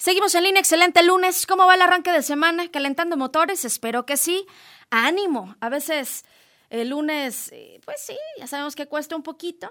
[0.00, 1.44] Seguimos en línea, excelente lunes.
[1.44, 2.70] ¿Cómo va el arranque de semana?
[2.70, 3.66] ¿Calentando motores?
[3.66, 4.46] Espero que sí.
[4.88, 5.56] Ánimo.
[5.60, 6.24] A veces
[6.70, 9.70] el lunes, eh, pues sí, ya sabemos que cuesta un poquito.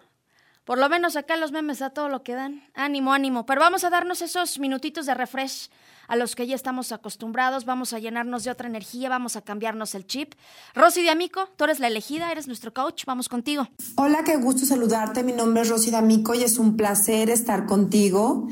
[0.66, 2.62] Por lo menos acá los memes da todo lo que dan.
[2.76, 3.48] Ánimo, ánimo.
[3.48, 5.72] Pero vamos a darnos esos minutitos de refresh
[6.08, 7.66] a los que ya estamos acostumbrados.
[7.66, 10.36] Vamos a llenarnos de otra energía, vamos a cambiarnos el chip.
[10.76, 13.06] Rosy D'Amico, tú eres la elegida, eres nuestro coach.
[13.08, 13.68] Vamos contigo.
[13.96, 15.24] Hola, qué gusto saludarte.
[15.24, 18.48] Mi nombre es Rosy D'Amico y es un placer estar contigo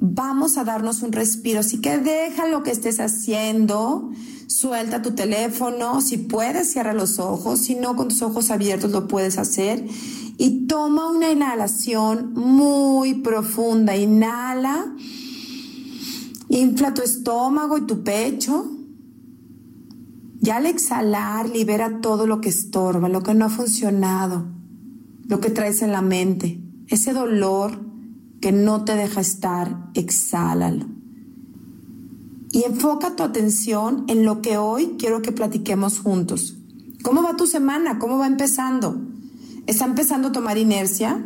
[0.00, 1.60] vamos a darnos un respiro.
[1.60, 4.10] Así que deja lo que estés haciendo,
[4.46, 9.06] suelta tu teléfono, si puedes cierra los ojos, si no con tus ojos abiertos lo
[9.06, 9.86] puedes hacer
[10.38, 13.94] y toma una inhalación muy profunda.
[13.94, 14.94] Inhala,
[16.48, 18.72] infla tu estómago y tu pecho.
[20.42, 24.46] Y al exhalar, libera todo lo que estorba, lo que no ha funcionado,
[25.26, 27.89] lo que traes en la mente, ese dolor,
[28.40, 30.86] que no te deja estar, exhálalo.
[32.52, 36.56] Y enfoca tu atención en lo que hoy quiero que platiquemos juntos.
[37.02, 37.98] ¿Cómo va tu semana?
[37.98, 39.00] ¿Cómo va empezando?
[39.66, 41.24] ¿Está empezando a tomar inercia?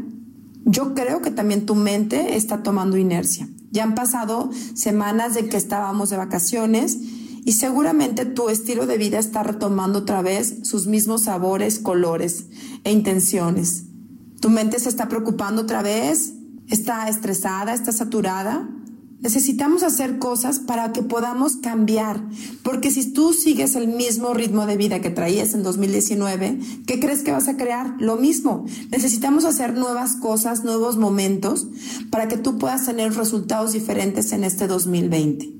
[0.64, 3.48] Yo creo que también tu mente está tomando inercia.
[3.70, 6.98] Ya han pasado semanas de que estábamos de vacaciones
[7.44, 12.46] y seguramente tu estilo de vida está retomando otra vez sus mismos sabores, colores
[12.84, 13.84] e intenciones.
[14.40, 16.33] Tu mente se está preocupando otra vez
[16.68, 18.68] está estresada, está saturada.
[19.20, 22.22] Necesitamos hacer cosas para que podamos cambiar,
[22.62, 27.22] porque si tú sigues el mismo ritmo de vida que traías en 2019, ¿qué crees
[27.22, 27.94] que vas a crear?
[27.98, 28.66] Lo mismo.
[28.90, 31.68] Necesitamos hacer nuevas cosas, nuevos momentos,
[32.10, 35.50] para que tú puedas tener resultados diferentes en este 2020.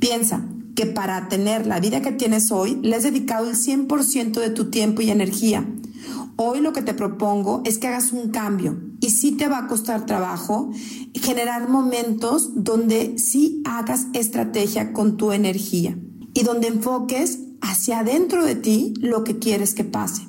[0.00, 4.50] Piensa que para tener la vida que tienes hoy, le has dedicado el 100% de
[4.50, 5.64] tu tiempo y energía.
[6.34, 9.66] Hoy lo que te propongo es que hagas un cambio y sí te va a
[9.66, 10.70] costar trabajo
[11.12, 15.98] generar momentos donde sí hagas estrategia con tu energía
[16.34, 20.22] y donde enfoques hacia adentro de ti lo que quieres que pase.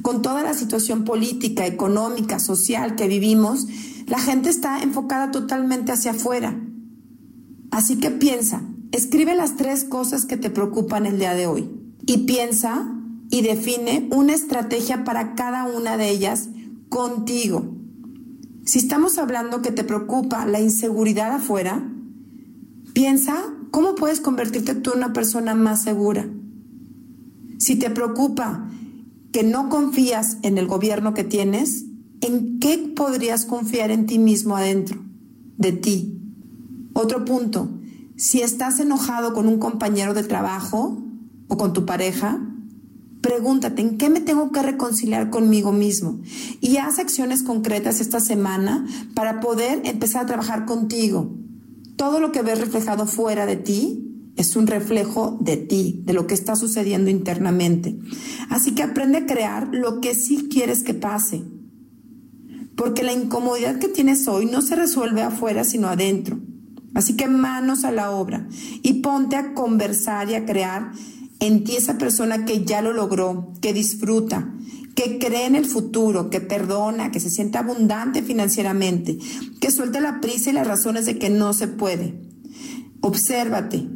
[0.00, 3.66] Con toda la situación política, económica, social que vivimos,
[4.06, 6.58] la gente está enfocada totalmente hacia afuera.
[7.70, 11.70] Así que piensa, escribe las tres cosas que te preocupan el día de hoy
[12.06, 12.90] y piensa
[13.30, 16.48] y define una estrategia para cada una de ellas
[16.88, 17.81] contigo.
[18.64, 21.82] Si estamos hablando que te preocupa la inseguridad afuera,
[22.92, 23.36] piensa
[23.72, 26.28] cómo puedes convertirte tú en una persona más segura.
[27.58, 28.68] Si te preocupa
[29.32, 31.86] que no confías en el gobierno que tienes,
[32.20, 35.02] ¿en qué podrías confiar en ti mismo adentro,
[35.58, 36.20] de ti?
[36.92, 37.68] Otro punto,
[38.16, 41.02] si estás enojado con un compañero de trabajo
[41.48, 42.40] o con tu pareja,
[43.22, 46.20] Pregúntate, ¿en qué me tengo que reconciliar conmigo mismo?
[46.60, 48.84] Y haz acciones concretas esta semana
[49.14, 51.32] para poder empezar a trabajar contigo.
[51.96, 56.26] Todo lo que ves reflejado fuera de ti es un reflejo de ti, de lo
[56.26, 57.96] que está sucediendo internamente.
[58.48, 61.44] Así que aprende a crear lo que sí quieres que pase.
[62.74, 66.40] Porque la incomodidad que tienes hoy no se resuelve afuera, sino adentro.
[66.94, 68.48] Así que manos a la obra
[68.82, 70.92] y ponte a conversar y a crear
[71.42, 74.54] en ti esa persona que ya lo logró, que disfruta,
[74.94, 79.18] que cree en el futuro, que perdona, que se siente abundante financieramente,
[79.60, 82.14] que suelte la prisa y las razones de que no se puede.
[83.00, 83.88] Obsérvate.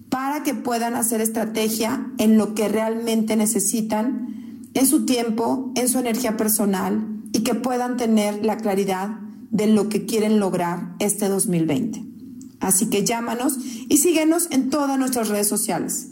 [0.09, 5.99] para que puedan hacer estrategia en lo que realmente necesitan, en su tiempo, en su
[5.99, 9.19] energía personal y que puedan tener la claridad
[9.51, 12.12] de lo que quieren lograr este 2020.
[12.63, 13.57] Así que llámanos
[13.89, 16.07] y síguenos en todas nuestras redes sociales.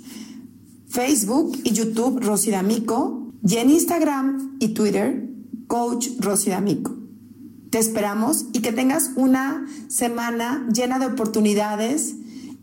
[0.89, 5.29] Facebook y YouTube Rosy D'Amico y en Instagram y Twitter
[5.67, 6.97] Coach Rosy D'Amico.
[7.69, 12.15] Te esperamos y que tengas una semana llena de oportunidades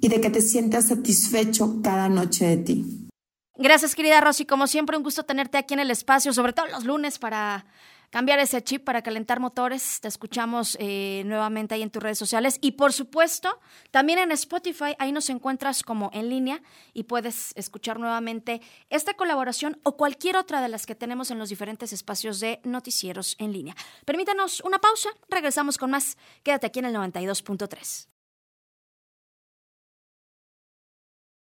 [0.02, 3.08] y de que te sientas satisfecho cada noche de ti.
[3.56, 4.44] Gracias, querida Rosy.
[4.44, 7.64] Como siempre, un gusto tenerte aquí en el espacio, sobre todo los lunes, para
[8.10, 10.00] cambiar ese chip para calentar motores.
[10.00, 12.58] Te escuchamos eh, nuevamente ahí en tus redes sociales.
[12.60, 13.60] Y por supuesto,
[13.90, 16.62] también en Spotify, ahí nos encuentras como en línea
[16.92, 18.60] y puedes escuchar nuevamente
[18.90, 23.36] esta colaboración o cualquier otra de las que tenemos en los diferentes espacios de noticieros
[23.38, 23.74] en línea.
[24.04, 26.16] Permítanos una pausa, regresamos con más.
[26.42, 28.17] Quédate aquí en el 92.3.